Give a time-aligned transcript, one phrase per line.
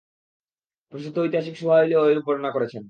[0.93, 2.79] প্রসিদ্ধ ঐতিহাসিক সুহায়লীও এরূপ বর্ণনা করেছেন।